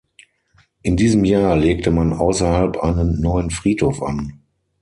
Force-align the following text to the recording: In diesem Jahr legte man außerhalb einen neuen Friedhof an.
In 0.81 0.97
diesem 0.97 1.25
Jahr 1.25 1.55
legte 1.55 1.91
man 1.91 2.11
außerhalb 2.11 2.77
einen 2.77 3.21
neuen 3.21 3.51
Friedhof 3.51 4.01
an. 4.01 4.41